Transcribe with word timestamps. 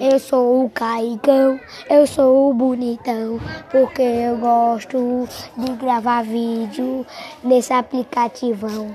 Eu 0.00 0.18
sou 0.18 0.64
o 0.64 0.70
Caicão, 0.70 1.60
eu 1.88 2.06
sou 2.08 2.50
o 2.50 2.54
bonitão, 2.54 3.38
porque 3.70 4.02
eu 4.02 4.36
gosto 4.36 5.28
de 5.56 5.72
gravar 5.74 6.24
vídeo 6.24 7.06
nesse 7.44 7.72
aplicativão. 7.72 8.92